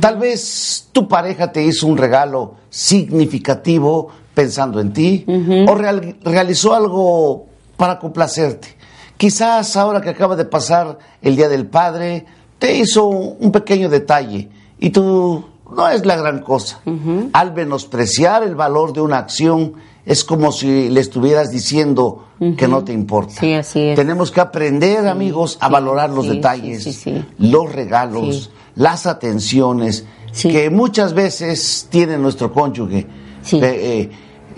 Tal 0.00 0.18
vez 0.18 0.88
tu 0.92 1.08
pareja 1.08 1.50
te 1.50 1.64
hizo 1.64 1.86
un 1.86 1.96
regalo 1.96 2.56
significativo 2.68 4.08
pensando 4.34 4.80
en 4.80 4.92
ti 4.92 5.24
o 5.66 5.74
real- 5.74 6.16
realizó 6.22 6.74
algo 6.74 7.46
para 7.78 7.98
complacerte. 7.98 8.81
Quizás 9.22 9.76
ahora 9.76 10.00
que 10.00 10.10
acaba 10.10 10.34
de 10.34 10.44
pasar 10.44 10.98
el 11.22 11.36
Día 11.36 11.48
del 11.48 11.68
Padre, 11.68 12.26
te 12.58 12.76
hizo 12.76 13.06
un 13.06 13.52
pequeño 13.52 13.88
detalle 13.88 14.48
y 14.80 14.90
tú 14.90 15.44
no 15.76 15.88
es 15.88 16.04
la 16.04 16.16
gran 16.16 16.40
cosa. 16.40 16.80
Al 17.32 17.54
menospreciar 17.54 18.42
el 18.42 18.56
valor 18.56 18.92
de 18.92 19.00
una 19.00 19.18
acción, 19.18 19.74
es 20.04 20.24
como 20.24 20.50
si 20.50 20.88
le 20.88 20.98
estuvieras 20.98 21.52
diciendo 21.52 22.30
que 22.58 22.66
no 22.66 22.82
te 22.82 22.92
importa. 22.92 23.34
Sí, 23.38 23.54
así 23.54 23.90
es. 23.90 23.94
Tenemos 23.94 24.32
que 24.32 24.40
aprender, 24.40 25.06
amigos, 25.06 25.56
a 25.60 25.68
valorar 25.68 26.10
los 26.10 26.26
detalles, 26.26 27.06
los 27.38 27.72
regalos, 27.72 28.50
las 28.74 29.06
atenciones 29.06 30.04
que 30.32 30.68
muchas 30.68 31.14
veces 31.14 31.86
tiene 31.90 32.18
nuestro 32.18 32.52
cónyuge. 32.52 33.06
Sí. 33.44 33.58
Eh, 33.58 33.60
eh, 33.62 34.10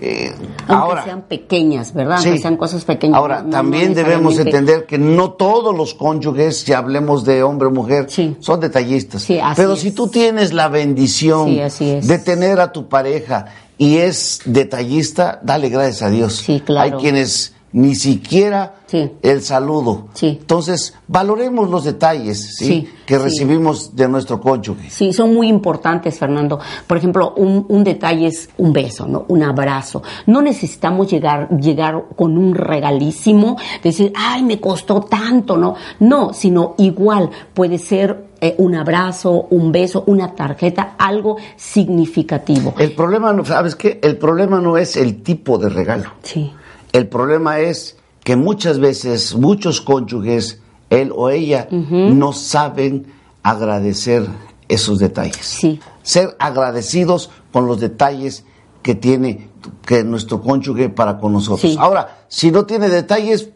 eh, 0.05 0.33
Aunque 0.69 0.73
ahora, 0.75 1.05
sean 1.05 1.23
pequeñas, 1.23 1.93
¿verdad? 1.95 2.19
Sí. 2.19 2.29
Aunque 2.29 2.43
sean 2.43 2.57
cosas 2.57 2.85
pequeñas. 2.85 3.17
Ahora, 3.19 3.39
No- 3.39 3.45
no 3.45 3.51
también 3.51 3.95
debemos 3.95 4.39
entender 4.39 4.87
que 4.87 4.99
no 4.99 5.33
todos 5.33 5.75
los 5.77 5.95
cónyuges, 5.95 6.59
si 6.61 6.73
hablemos 6.73 7.25
de 7.25 7.43
hombre 7.43 7.69
o 7.69 7.71
mujer, 7.71 8.07
Sí. 8.09 8.37
son 8.41 8.61
detallistas. 8.61 9.23
Sí, 9.23 9.39
así 9.39 9.55
Pero 9.57 9.73
es. 9.75 9.81
si 9.81 9.91
tú 9.93 10.09
tienes 10.09 10.53
la 10.53 10.69
bendición 10.69 11.55
de 11.55 12.19
tener 12.25 12.61
a 12.61 12.73
tu 12.73 12.89
pareja 12.89 13.47
y 13.79 13.97
es 13.99 14.41
detallista, 14.45 15.41
dale 15.43 15.69
gracias 15.69 16.03
a 16.03 16.11
Dios. 16.11 16.35
Sí, 16.37 16.61
claro. 16.61 16.97
Hay 16.97 17.03
quienes 17.03 17.55
ni 17.75 17.95
siquiera 17.97 18.77
Sí. 18.87 19.11
el 19.23 19.43
saludo. 19.43 20.07
Sí. 20.15 20.39
Entonces, 20.41 20.95
valoremos 21.09 21.69
los 21.69 21.83
detalles 21.85 22.55
¿sí? 22.59 22.89
Que 23.05 23.19
recibimos 23.19 23.97
de 23.97 24.07
nuestro 24.09 24.41
cónyuge. 24.41 24.89
Sí, 24.91 25.13
son 25.13 25.35
muy 25.35 25.49
importantes, 25.49 26.17
Fernando. 26.19 26.61
Por 26.87 26.99
ejemplo, 26.99 27.35
un, 27.37 27.67
un 27.69 27.83
detalle 27.83 28.29
es 28.29 28.49
un 28.59 28.73
beso, 28.73 29.09
¿no? 29.09 29.25
Un 29.29 29.43
abrazo. 29.43 30.03
No 30.27 30.41
necesitamos 30.43 31.11
llegar, 31.11 31.49
llegar 31.59 32.05
con 32.15 32.39
un 32.39 32.55
regalísimo, 32.55 33.57
decir, 33.83 34.13
ay, 34.15 34.45
me 34.45 34.61
costó 34.61 35.01
tanto, 35.01 35.57
¿no? 35.57 35.75
No, 35.99 36.33
sino 36.33 36.75
igual 36.79 37.31
puede 37.55 37.79
ser 37.79 38.27
eh, 38.41 38.55
un 38.59 38.77
abrazo, 38.77 39.49
un 39.51 39.73
beso, 39.73 40.05
una 40.07 40.35
tarjeta, 40.37 40.95
algo 40.99 41.39
significativo. 41.57 42.75
El 42.79 42.93
problema, 42.93 43.33
no, 43.33 43.45
¿sabes 43.45 43.75
qué? 43.75 43.99
El 44.03 44.19
problema 44.19 44.61
no 44.61 44.77
es 44.77 44.97
el 44.97 45.23
tipo 45.23 45.59
de 45.59 45.69
regalo. 45.69 46.11
Sí, 46.23 46.53
El 46.95 47.09
problema 47.09 47.59
es 47.59 47.97
que 48.23 48.37
muchas 48.37 48.79
veces, 48.79 49.35
muchos 49.35 49.81
cónyuges, 49.81 50.61
él 50.91 51.11
o 51.13 51.29
ella, 51.29 51.67
no 51.71 52.33
saben 52.33 53.13
agradecer 53.43 54.25
esos 54.69 55.01
detalles. 55.01 55.45
Sí. 55.45 55.81
Ser 56.05 56.37
agradecidos 56.39 57.31
con 57.53 57.67
los 57.67 57.81
detalles 57.81 58.45
que 58.81 58.95
tiene 58.95 59.49
que 59.85 60.05
nuestro 60.05 60.41
cónyuge 60.41 60.89
para 60.89 61.19
con 61.19 61.33
nosotros. 61.33 61.73
Sí. 61.73 61.77
Ahora, 61.81 62.27
si 62.29 62.53
no 62.53 62.65
tiene 62.65 62.89
detalles, 62.89 63.49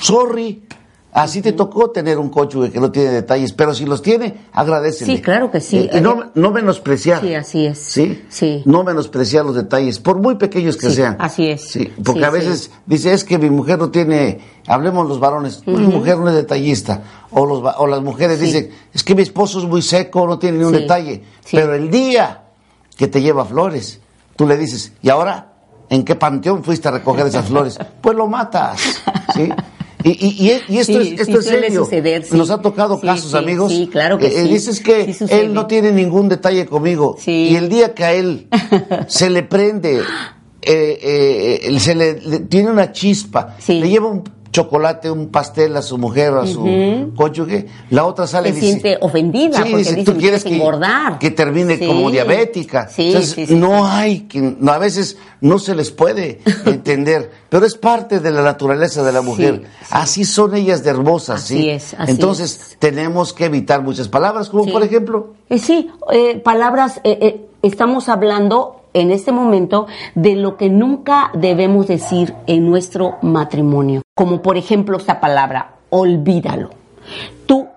sorry. 0.00 0.64
Así 1.12 1.42
te 1.42 1.52
tocó 1.52 1.90
tener 1.90 2.18
un 2.18 2.28
cónyuge 2.30 2.70
que 2.70 2.78
no 2.78 2.92
tiene 2.92 3.10
detalles, 3.10 3.52
pero 3.52 3.74
si 3.74 3.84
los 3.84 4.00
tiene, 4.00 4.46
agradecele. 4.52 5.16
Sí, 5.16 5.20
claro 5.20 5.50
que 5.50 5.60
sí. 5.60 5.78
Eh, 5.92 5.98
y 5.98 6.00
no, 6.00 6.30
no 6.36 6.52
menospreciar. 6.52 7.20
Sí, 7.20 7.34
así 7.34 7.66
es. 7.66 7.78
¿Sí? 7.78 8.24
Sí. 8.28 8.62
No 8.64 8.84
menospreciar 8.84 9.44
los 9.44 9.56
detalles, 9.56 9.98
por 9.98 10.18
muy 10.18 10.36
pequeños 10.36 10.76
que 10.76 10.88
Sí, 10.88 10.94
sean. 10.96 11.16
así 11.18 11.48
es. 11.48 11.62
Sí, 11.68 11.92
porque 12.04 12.24
a 12.24 12.30
veces 12.30 12.70
dice, 12.86 13.12
es 13.12 13.24
que 13.24 13.38
mi 13.38 13.50
mujer 13.50 13.78
no 13.80 13.90
tiene, 13.90 14.38
hablemos 14.68 15.08
los 15.08 15.18
varones, 15.18 15.66
mi 15.66 15.86
mujer 15.88 16.18
no 16.18 16.28
es 16.28 16.34
detallista. 16.36 17.02
O, 17.32 17.44
los, 17.44 17.60
o 17.78 17.86
las 17.88 18.02
mujeres 18.02 18.38
dicen, 18.38 18.70
es 18.94 19.02
que 19.02 19.16
mi 19.16 19.22
esposo 19.22 19.58
es 19.58 19.64
muy 19.64 19.82
seco, 19.82 20.26
no 20.28 20.38
tiene 20.38 20.58
ni 20.58 20.64
un 20.64 20.72
detalle. 20.72 21.24
sí. 21.44 21.56
Pero 21.56 21.74
el 21.74 21.90
día 21.90 22.42
que 22.96 23.08
te 23.08 23.20
lleva 23.20 23.44
flores, 23.44 23.98
tú 24.36 24.46
le 24.46 24.56
dices, 24.56 24.92
¿y 25.02 25.08
ahora 25.08 25.54
en 25.88 26.04
qué 26.04 26.14
panteón 26.14 26.62
fuiste 26.62 26.86
a 26.86 26.92
recoger 26.92 27.26
esas 27.26 27.46
flores? 27.46 27.76
Pues 28.00 28.16
lo 28.16 28.28
matas, 28.28 28.80
¿sí? 29.34 29.50
Y, 30.04 30.44
y, 30.46 30.50
esto, 30.50 30.92
Sí, 31.00 31.14
es, 31.14 31.20
esto 31.20 31.42
sí 31.42 31.48
es 31.48 31.60
serio. 31.60 31.84
suceder, 31.84 32.24
sí. 32.24 32.36
Nos 32.36 32.50
ha 32.50 32.60
tocado 32.60 33.00
casos, 33.00 33.34
amigos. 33.34 33.70
sí, 33.72 33.88
claro 33.90 34.18
que 34.18 34.26
Eh, 34.26 34.42
sí. 34.44 34.48
Dices 34.48 34.80
que 34.80 35.14
él 35.30 35.52
no 35.54 35.66
tiene 35.66 35.92
ningún 35.92 36.28
detalle 36.28 36.66
conmigo. 36.66 37.16
Sí. 37.18 37.48
Y 37.50 37.56
el 37.56 37.68
día 37.68 37.94
que 37.94 38.04
a 38.04 38.12
él 38.14 38.48
se 39.08 39.28
le 39.30 39.42
prende, 39.42 39.98
eh, 39.98 40.02
eh, 40.62 41.60
eh, 41.64 41.80
se 41.80 41.94
le, 41.94 42.20
le- 42.20 42.40
tiene 42.40 42.70
una 42.70 42.92
chispa, 42.92 43.56
le 43.68 43.88
lleva 43.88 44.08
un 44.08 44.24
chocolate, 44.52 45.10
un 45.10 45.28
pastel 45.28 45.76
a 45.76 45.82
su 45.82 45.96
mujer 45.98 46.32
o 46.32 46.40
a 46.40 46.46
su 46.46 47.12
cónyuge, 47.16 47.66
la 47.90 48.04
otra 48.04 48.26
sale 48.26 48.50
y 48.50 48.52
Se 48.54 48.60
siente 48.60 48.98
ofendida 49.00 49.58
Sí, 49.62 49.70
porque 49.70 49.76
dice, 49.84 50.04
tú 50.04 50.12
"Me 50.12 50.18
quieres 50.18 50.44
que, 50.44 50.54
engordar". 50.56 51.18
que 51.18 51.30
termine 51.30 51.76
Sí. 51.76 51.86
como 51.86 52.10
diabética. 52.10 52.88
Sí, 52.88 53.08
Entonces, 53.08 53.50
no 53.50 53.86
hay, 53.86 54.26
no, 54.58 54.72
a 54.72 54.78
veces 54.78 55.18
no 55.40 55.58
se 55.58 55.74
les 55.74 55.90
puede 55.90 56.40
entender, 56.66 57.30
pero 57.48 57.64
es 57.66 57.76
parte 57.76 58.20
de 58.20 58.30
la 58.30 58.42
naturaleza 58.42 59.02
de 59.04 59.12
la 59.12 59.22
mujer. 59.22 59.62
sí. 59.82 59.86
Así 59.90 60.24
son 60.24 60.54
ellas 60.54 60.82
de 60.84 60.90
hermosas, 60.90 61.42
Así 61.44 61.56
¿sí? 61.56 61.70
es, 61.70 61.94
así 61.98 62.10
Entonces, 62.10 62.76
tenemos 62.78 63.32
que 63.32 63.44
evitar 63.44 63.82
muchas 63.82 64.08
palabras, 64.08 64.48
como 64.48 64.66
por 64.72 64.82
ejemplo, 64.82 65.34
Eh, 65.48 65.58
sí, 65.58 65.90
eh, 66.12 66.38
palabras, 66.38 67.00
eh, 67.04 67.18
eh, 67.20 67.46
estamos 67.62 68.08
hablando 68.08 68.76
en 68.92 69.12
este 69.12 69.30
momento 69.30 69.86
de 70.16 70.34
lo 70.34 70.56
que 70.56 70.68
nunca 70.68 71.30
debemos 71.34 71.86
decir 71.86 72.34
en 72.48 72.68
nuestro 72.68 73.18
matrimonio. 73.22 74.02
Como 74.20 74.42
por 74.42 74.58
ejemplo 74.58 74.98
esta 74.98 75.18
palabra, 75.18 75.76
olvídalo. 75.88 76.68
Tú 77.46 77.69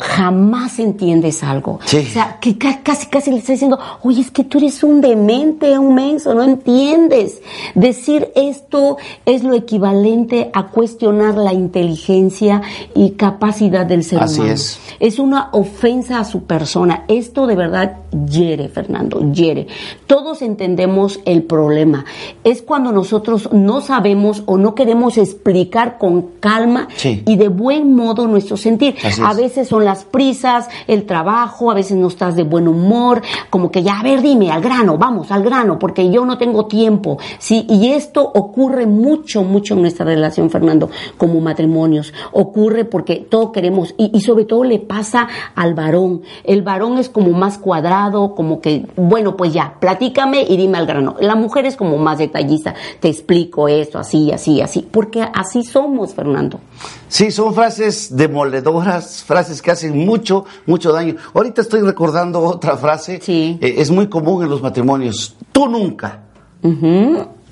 jamás 0.00 0.78
entiendes 0.78 1.42
algo. 1.44 1.78
Sí. 1.84 1.98
O 1.98 2.12
sea, 2.12 2.38
que 2.40 2.56
ca- 2.58 2.80
casi, 2.82 3.06
casi 3.06 3.30
le 3.30 3.38
está 3.38 3.52
diciendo, 3.52 3.78
oye, 4.02 4.20
es 4.22 4.30
que 4.30 4.44
tú 4.44 4.58
eres 4.58 4.82
un 4.82 5.00
demente, 5.00 5.78
un 5.78 5.94
menso, 5.94 6.34
no 6.34 6.42
entiendes. 6.42 7.40
Decir 7.74 8.32
esto 8.34 8.96
es 9.26 9.44
lo 9.44 9.54
equivalente 9.54 10.50
a 10.54 10.68
cuestionar 10.68 11.34
la 11.36 11.52
inteligencia 11.52 12.62
y 12.94 13.10
capacidad 13.12 13.84
del 13.86 14.04
ser 14.04 14.22
Así 14.22 14.36
humano. 14.40 14.54
es. 14.54 14.80
Es 14.98 15.18
una 15.18 15.48
ofensa 15.52 16.18
a 16.20 16.24
su 16.24 16.44
persona. 16.44 17.04
Esto 17.08 17.46
de 17.46 17.56
verdad 17.56 17.96
hiere, 18.28 18.68
Fernando, 18.68 19.32
hiere. 19.32 19.66
Todos 20.06 20.42
entendemos 20.42 21.20
el 21.24 21.42
problema. 21.42 22.04
Es 22.44 22.62
cuando 22.62 22.92
nosotros 22.92 23.50
no 23.52 23.80
sabemos 23.80 24.42
o 24.46 24.56
no 24.58 24.74
queremos 24.74 25.18
explicar 25.18 25.98
con 25.98 26.22
calma 26.40 26.88
Sí. 26.96 27.22
y 27.26 27.36
de 27.36 27.48
buen 27.48 27.94
modo 27.94 28.26
nuestro 28.26 28.56
sentir. 28.56 28.96
Así 29.04 29.20
A 29.24 29.30
es. 29.32 29.36
veces 29.36 29.68
son 29.68 29.84
las 29.84 29.89
prisas, 30.04 30.68
el 30.86 31.04
trabajo, 31.04 31.70
a 31.70 31.74
veces 31.74 31.96
no 31.96 32.08
estás 32.08 32.36
de 32.36 32.44
buen 32.44 32.68
humor, 32.68 33.22
como 33.50 33.70
que 33.70 33.82
ya, 33.82 34.00
a 34.00 34.02
ver, 34.02 34.22
dime, 34.22 34.50
al 34.50 34.62
grano, 34.62 34.96
vamos, 34.96 35.30
al 35.30 35.42
grano, 35.42 35.78
porque 35.78 36.10
yo 36.10 36.24
no 36.24 36.38
tengo 36.38 36.66
tiempo. 36.66 37.18
Sí, 37.38 37.66
y 37.68 37.88
esto 37.88 38.22
ocurre 38.22 38.86
mucho, 38.86 39.42
mucho 39.42 39.74
en 39.74 39.82
nuestra 39.82 40.04
relación, 40.04 40.50
Fernando, 40.50 40.90
como 41.16 41.40
matrimonios. 41.40 42.12
Ocurre 42.32 42.84
porque 42.84 43.16
todo 43.16 43.52
queremos, 43.52 43.94
y, 43.98 44.16
y 44.16 44.20
sobre 44.20 44.44
todo 44.44 44.64
le 44.64 44.78
pasa 44.78 45.28
al 45.54 45.74
varón. 45.74 46.22
El 46.44 46.62
varón 46.62 46.98
es 46.98 47.08
como 47.08 47.30
más 47.30 47.58
cuadrado, 47.58 48.34
como 48.34 48.60
que, 48.60 48.86
bueno, 48.96 49.36
pues 49.36 49.52
ya, 49.52 49.74
platícame 49.80 50.42
y 50.48 50.56
dime 50.56 50.78
al 50.78 50.86
grano. 50.86 51.16
La 51.20 51.34
mujer 51.34 51.66
es 51.66 51.76
como 51.76 51.98
más 51.98 52.18
detallista, 52.18 52.74
te 53.00 53.08
explico 53.08 53.68
esto, 53.68 53.98
así, 53.98 54.30
así, 54.32 54.60
así, 54.60 54.86
porque 54.90 55.22
así 55.34 55.62
somos, 55.64 56.14
Fernando. 56.14 56.60
Sí, 57.08 57.30
son 57.30 57.54
frases 57.54 58.16
demoledoras, 58.16 59.24
frases 59.24 59.60
que 59.60 59.70
hacen 59.70 59.79
mucho, 59.88 60.44
mucho 60.66 60.92
daño. 60.92 61.16
Ahorita 61.34 61.62
estoy 61.62 61.80
recordando 61.80 62.40
otra 62.40 62.76
frase, 62.76 63.20
Sí. 63.22 63.58
eh, 63.60 63.74
es 63.78 63.90
muy 63.90 64.08
común 64.08 64.42
en 64.44 64.50
los 64.50 64.60
matrimonios. 64.62 65.36
Tú 65.52 65.66
nunca. 65.68 66.20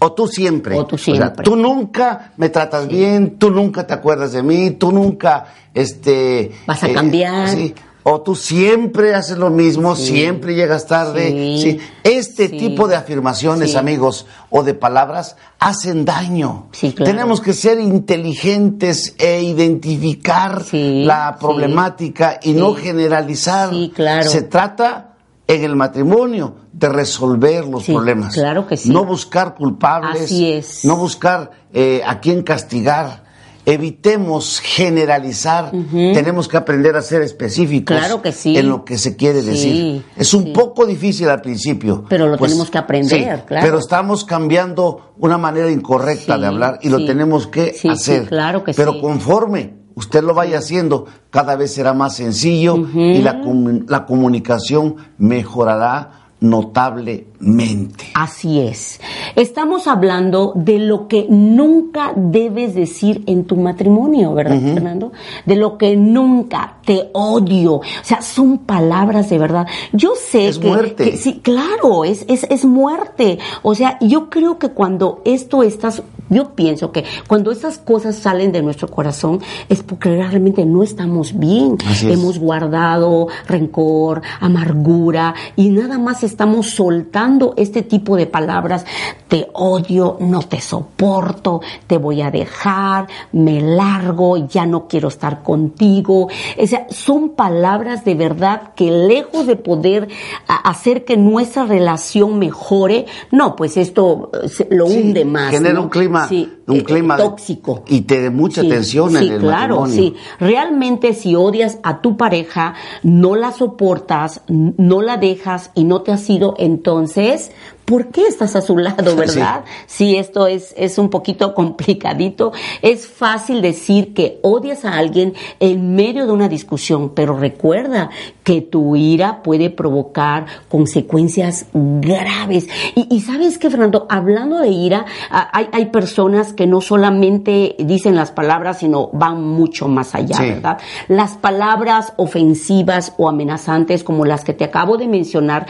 O 0.00 0.12
tú 0.12 0.28
siempre. 0.28 0.78
O 0.78 0.86
tú 0.86 0.96
sea, 0.96 1.14
siempre. 1.14 1.44
tú 1.44 1.56
nunca 1.56 2.32
me 2.36 2.50
tratas 2.50 2.86
bien, 2.86 3.36
tú 3.38 3.50
nunca 3.50 3.86
te 3.86 3.94
acuerdas 3.94 4.32
de 4.32 4.42
mí, 4.42 4.72
tú 4.72 4.92
nunca, 4.92 5.46
este... 5.74 6.52
Vas 6.66 6.84
a 6.84 6.92
cambiar. 6.92 7.48
sí. 7.48 7.74
O 8.10 8.22
tú 8.22 8.34
siempre 8.34 9.14
haces 9.14 9.36
lo 9.36 9.50
mismo, 9.50 9.94
siempre 9.94 10.54
llegas 10.54 10.86
tarde. 10.86 11.28
Sí. 11.30 11.60
Sí. 11.62 11.80
Este 12.02 12.48
tipo 12.48 12.88
de 12.88 12.96
afirmaciones, 12.96 13.76
amigos, 13.76 14.24
o 14.48 14.62
de 14.62 14.72
palabras, 14.72 15.36
hacen 15.58 16.04
daño. 16.06 16.68
Claro. 16.80 17.04
Tenemos 17.04 17.40
que 17.42 17.52
ser 17.52 17.78
inteligentes 17.78 19.14
e 19.18 19.42
identificar 19.42 20.64
la 20.72 21.36
problemática 21.38 22.40
y 22.42 22.52
no 22.52 22.74
generalizar. 22.74 23.70
Claro. 23.94 24.28
Se 24.28 24.42
trata 24.42 25.16
en 25.46 25.64
el 25.64 25.76
matrimonio 25.76 26.54
de 26.72 26.88
resolver 26.88 27.66
los 27.66 27.84
Sí, 27.84 27.92
problemas. 27.92 28.34
claro 28.34 28.66
que 28.66 28.76
sí. 28.76 28.90
No 28.90 29.04
buscar 29.04 29.54
culpables. 29.54 30.22
Así 30.22 30.52
es. 30.52 30.84
No 30.84 30.96
buscar 30.96 31.50
eh, 31.72 32.02
a 32.06 32.20
quién 32.20 32.42
castigar. 32.42 33.27
Evitemos 33.72 34.60
generalizar. 34.60 35.70
Tenemos 35.92 36.48
que 36.48 36.56
aprender 36.56 36.96
a 36.96 37.02
ser 37.02 37.22
específicos 37.22 37.96
Claro 37.96 38.22
que 38.22 38.32
sí. 38.32 38.56
en 38.56 38.68
lo 38.68 38.84
que 38.84 38.96
se 38.98 39.14
quiere 39.16 39.42
Sí, 39.42 39.46
decir. 39.46 40.04
Es 40.16 40.32
un 40.34 40.44
sí. 40.44 40.52
poco 40.52 40.86
difícil 40.86 41.28
al 41.28 41.40
principio. 41.42 42.04
Pero 42.08 42.26
lo 42.28 42.38
tenemos 42.38 42.70
que 42.70 42.78
aprender, 42.78 43.44
claro. 43.46 43.64
Pero 43.66 43.78
estamos 43.78 44.24
cambiando 44.24 45.12
una 45.18 45.36
manera 45.38 45.70
incorrecta 45.70 46.38
de 46.38 46.46
hablar 46.46 46.78
y 46.82 46.88
lo 46.88 47.04
tenemos 47.04 47.46
que 47.46 47.74
hacer. 47.90 48.26
claro 48.26 48.64
que 48.64 48.72
pero 48.72 49.00
conforme 49.00 49.74
usted 49.94 50.22
lo 50.22 50.32
vaya 50.32 50.58
haciendo, 50.58 51.06
cada 51.28 51.56
vez 51.56 51.74
será 51.74 51.92
más 51.92 52.16
sencillo 52.16 52.76
y 52.94 53.20
la, 53.20 53.40
la 53.86 54.06
comunicación 54.06 54.96
mejorará 55.18 56.17
notablemente. 56.40 58.06
Así 58.14 58.60
es. 58.60 59.00
Estamos 59.34 59.86
hablando 59.86 60.52
de 60.54 60.78
lo 60.78 61.08
que 61.08 61.26
nunca 61.28 62.12
debes 62.14 62.74
decir 62.74 63.24
en 63.26 63.44
tu 63.44 63.56
matrimonio, 63.56 64.34
¿verdad, 64.34 64.60
Fernando? 64.60 65.12
De 65.46 65.56
lo 65.56 65.78
que 65.78 65.96
nunca 65.96 66.78
te 66.84 67.10
odio. 67.12 67.74
O 67.76 67.82
sea, 68.02 68.22
son 68.22 68.58
palabras 68.58 69.30
de 69.30 69.38
verdad. 69.38 69.66
Yo 69.92 70.12
sé 70.14 70.48
Es 70.48 70.58
que, 70.58 70.68
muerte. 70.68 71.10
que 71.10 71.16
sí, 71.16 71.40
claro, 71.42 72.04
es, 72.04 72.24
es, 72.28 72.44
es 72.50 72.64
muerte. 72.64 73.38
O 73.62 73.74
sea, 73.74 73.98
yo 74.00 74.30
creo 74.30 74.58
que 74.58 74.70
cuando 74.70 75.22
esto 75.24 75.62
estás, 75.62 76.02
yo 76.30 76.54
pienso 76.54 76.92
que 76.92 77.04
cuando 77.26 77.50
estas 77.50 77.78
cosas 77.78 78.16
salen 78.16 78.52
de 78.52 78.62
nuestro 78.62 78.88
corazón 78.88 79.40
es 79.68 79.82
porque 79.82 80.14
realmente 80.14 80.64
no 80.64 80.82
estamos 80.82 81.38
bien. 81.38 81.76
Es. 81.90 82.04
Hemos 82.04 82.38
guardado 82.38 83.28
rencor, 83.46 84.22
amargura 84.40 85.34
y 85.56 85.70
nada 85.70 85.98
más 85.98 86.22
estamos 86.22 86.70
soltando 86.70 87.54
este 87.56 87.82
tipo 87.82 88.16
de 88.16 88.26
palabras. 88.26 88.84
Te 89.28 89.48
odio, 89.52 90.16
no 90.20 90.42
te 90.42 90.60
soporto, 90.60 91.60
te 91.86 91.98
voy 91.98 92.22
a 92.22 92.30
dejar, 92.30 93.06
me 93.32 93.60
largo, 93.60 94.36
ya 94.48 94.66
no 94.66 94.88
quiero 94.88 95.08
estar 95.08 95.42
contigo. 95.42 96.28
O 96.58 96.66
sea, 96.66 96.86
son 96.90 97.30
palabras 97.30 98.04
de 98.04 98.14
verdad 98.14 98.74
que 98.74 98.90
lejos 98.90 99.46
de 99.46 99.56
poder 99.56 100.08
hacer 100.46 101.04
que 101.04 101.16
nuestra 101.16 101.64
relación 101.64 102.38
mejore, 102.38 103.06
no, 103.30 103.56
pues 103.56 103.76
esto 103.76 104.30
eh, 104.42 104.68
lo 104.70 104.86
Sí, 104.86 104.98
hunde 104.98 105.24
más. 105.24 105.50
Genera 105.50 105.74
¿no? 105.74 105.82
un 105.82 105.88
clima, 105.88 106.17
Sí, 106.26 106.50
un 106.66 106.76
eh, 106.78 106.84
clima 106.84 107.16
tóxico. 107.18 107.84
y 107.86 108.00
te 108.00 108.20
de 108.22 108.30
mucha 108.30 108.62
Sí, 108.62 108.68
tensión 108.68 109.16
en 109.16 109.32
el 109.34 109.38
claro, 109.40 109.80
matrimonio. 109.82 109.94
sí. 109.94 110.14
Realmente 110.40 111.12
si 111.14 111.36
odias 111.36 111.78
a 111.82 112.00
tu 112.00 112.16
pareja, 112.16 112.74
no 113.02 113.36
la 113.36 113.52
soportas, 113.52 114.40
no 114.48 115.02
la 115.02 115.18
dejas 115.18 115.70
y 115.74 115.84
no 115.84 116.00
te 116.00 116.12
has 116.12 116.28
ido, 116.30 116.54
entonces, 116.58 117.52
¿por 117.88 118.08
qué 118.08 118.26
estás 118.26 118.54
a 118.54 118.60
su 118.60 118.76
lado, 118.76 119.16
verdad? 119.16 119.64
Sí, 119.86 120.16
esto 120.16 120.46
es, 120.46 120.74
es 120.76 120.98
un 120.98 121.08
poquito 121.08 121.54
complicadito. 121.54 122.52
Es 122.82 123.06
fácil 123.08 123.62
decir 123.62 124.12
que 124.12 124.38
odias 124.42 124.84
a 124.84 124.92
alguien 124.98 125.32
en 125.58 125.94
medio 125.94 126.26
de 126.26 126.32
una 126.32 126.48
discusión, 126.48 127.12
pero 127.14 127.36
recuerda 127.36 128.10
que 128.44 128.60
tu 128.60 128.94
ira 128.94 129.42
puede 129.42 129.70
provocar 129.70 130.46
consecuencias 130.68 131.66
graves. 131.72 132.68
Y, 132.94 133.06
y 133.14 133.20
sabes 133.22 133.58
que, 133.58 133.70
Fernando, 133.70 134.06
hablando 134.10 134.58
de 134.58 134.68
ira, 134.68 135.06
hay, 135.30 135.68
hay 135.72 135.86
personas 135.86 136.52
que 136.52 136.66
no 136.66 136.80
solamente 136.82 137.74
dicen 137.78 138.14
las 138.14 138.32
palabras, 138.32 138.80
sino 138.80 139.08
van 139.12 139.42
mucho 139.42 139.88
más 139.88 140.14
allá, 140.14 140.36
Sí. 140.36 140.44
¿verdad? 140.50 140.78
Las 141.08 141.36
palabras 141.36 142.12
ofensivas 142.16 143.14
o 143.16 143.28
amenazantes 143.28 144.04
como 144.04 144.24
las 144.26 144.44
que 144.44 144.52
te 144.52 144.64
acabo 144.64 144.96
de 144.98 145.08
mencionar 145.08 145.66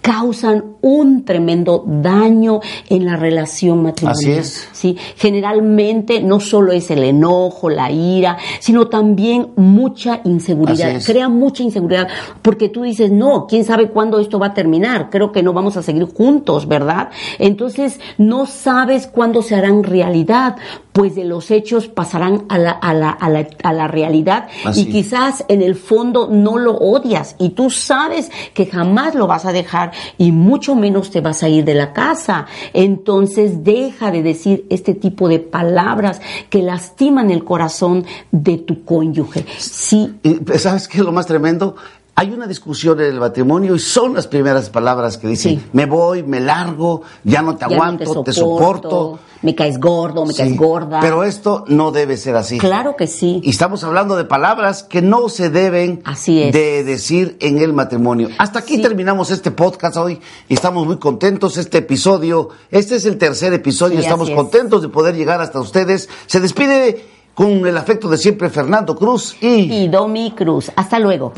causan 0.00 0.76
un 0.80 1.24
tremendo 1.24 1.84
daño 1.86 2.60
en 2.88 3.04
la 3.04 3.16
relación 3.16 3.82
matrimonial. 3.82 4.10
Así 4.18 4.32
es. 4.32 4.68
Sí, 4.72 4.96
generalmente 5.16 6.22
no 6.22 6.40
solo 6.40 6.72
es 6.72 6.90
el 6.90 7.04
enojo, 7.04 7.68
la 7.68 7.90
ira, 7.90 8.38
sino 8.60 8.88
también 8.88 9.50
mucha 9.56 10.20
inseguridad. 10.24 10.88
Así 10.88 10.96
es. 10.98 11.06
Crea 11.06 11.28
mucha 11.28 11.62
inseguridad 11.62 12.08
porque 12.42 12.68
tú 12.68 12.82
dices, 12.82 13.10
no, 13.10 13.46
quién 13.46 13.64
sabe 13.64 13.88
cuándo 13.88 14.18
esto 14.20 14.38
va 14.38 14.48
a 14.48 14.54
terminar. 14.54 15.10
Creo 15.10 15.32
que 15.32 15.42
no 15.42 15.52
vamos 15.52 15.76
a 15.76 15.82
seguir 15.82 16.04
juntos, 16.04 16.66
¿verdad? 16.66 17.10
Entonces, 17.38 18.00
no 18.18 18.46
sabes 18.46 19.06
cuándo 19.06 19.42
se 19.42 19.54
harán 19.54 19.84
realidad, 19.84 20.56
pues 20.92 21.14
de 21.14 21.24
los 21.24 21.50
hechos 21.50 21.88
pasarán 21.88 22.46
a 22.48 22.58
la, 22.58 22.70
a 22.72 22.94
la, 22.94 23.10
a 23.10 23.28
la, 23.28 23.46
a 23.62 23.72
la 23.72 23.86
realidad 23.86 24.48
Así. 24.64 24.82
y 24.82 24.86
quizás 24.86 25.44
en 25.48 25.62
el 25.62 25.74
fondo 25.74 26.28
no 26.30 26.58
lo 26.58 26.74
odias 26.74 27.36
y 27.38 27.50
tú 27.50 27.70
sabes 27.70 28.30
que 28.54 28.66
jamás 28.66 29.14
lo 29.14 29.26
vas 29.26 29.44
a 29.44 29.52
dejar 29.52 29.89
y 30.18 30.32
mucho 30.32 30.74
menos 30.74 31.10
te 31.10 31.20
vas 31.20 31.42
a 31.42 31.48
ir 31.48 31.64
de 31.64 31.74
la 31.74 31.92
casa. 31.92 32.46
Entonces 32.72 33.64
deja 33.64 34.10
de 34.10 34.22
decir 34.22 34.66
este 34.70 34.94
tipo 34.94 35.28
de 35.28 35.38
palabras 35.38 36.20
que 36.48 36.62
lastiman 36.62 37.30
el 37.30 37.44
corazón 37.44 38.04
de 38.30 38.58
tu 38.58 38.84
cónyuge. 38.84 39.46
Sí, 39.58 40.14
¿Sabes 40.56 40.88
qué 40.88 40.98
es 40.98 41.04
lo 41.04 41.12
más 41.12 41.26
tremendo? 41.26 41.76
Hay 42.20 42.32
una 42.32 42.46
discusión 42.46 43.00
en 43.00 43.06
el 43.06 43.18
matrimonio 43.18 43.74
y 43.74 43.78
son 43.78 44.12
las 44.12 44.26
primeras 44.26 44.68
palabras 44.68 45.16
que 45.16 45.26
dicen, 45.26 45.58
Sí. 45.58 45.66
me 45.72 45.86
voy, 45.86 46.22
me 46.22 46.38
largo, 46.38 47.00
ya 47.24 47.40
no 47.40 47.54
te 47.56 47.60
ya 47.60 47.68
no 47.68 47.74
aguanto, 47.76 48.22
te 48.22 48.34
soporto. 48.34 49.18
me 49.40 49.54
caes 49.54 49.80
gordo, 49.80 50.26
me 50.26 50.34
Sí, 50.34 50.42
caes 50.42 50.54
gorda. 50.58 51.00
Pero 51.00 51.24
esto 51.24 51.64
no 51.68 51.92
debe 51.92 52.18
ser 52.18 52.36
así. 52.36 52.58
claro 52.58 52.94
que 52.94 53.06
sí. 53.06 53.40
Y 53.42 53.48
estamos 53.48 53.84
hablando 53.84 54.16
de 54.16 54.24
palabras 54.26 54.82
que 54.82 55.00
no 55.00 55.30
se 55.30 55.48
deben 55.48 56.02
Así 56.04 56.42
es. 56.42 56.52
de 56.52 56.84
decir 56.84 57.38
en 57.40 57.56
el 57.56 57.72
matrimonio. 57.72 58.28
Hasta 58.36 58.58
aquí 58.58 58.76
Sí. 58.76 58.82
terminamos 58.82 59.30
este 59.30 59.50
podcast 59.50 59.96
hoy 59.96 60.20
y 60.46 60.52
estamos 60.52 60.86
muy 60.86 60.98
contentos. 60.98 61.56
Este 61.56 61.78
episodio, 61.78 62.50
este 62.70 62.96
es 62.96 63.06
el 63.06 63.16
tercer 63.16 63.54
episodio, 63.54 63.98
estamos 63.98 64.28
es. 64.28 64.34
contentos 64.36 64.82
de 64.82 64.90
poder 64.90 65.14
llegar 65.16 65.40
hasta 65.40 65.58
ustedes. 65.58 66.10
Se 66.26 66.38
despide 66.38 67.02
con 67.32 67.66
el 67.66 67.78
afecto 67.78 68.10
de 68.10 68.18
siempre 68.18 68.50
Fernando 68.50 68.94
Cruz 68.94 69.36
y... 69.40 69.84
Y 69.84 69.88
Domi 69.88 70.32
Cruz. 70.36 70.70
Hasta 70.76 70.98
luego. 70.98 71.32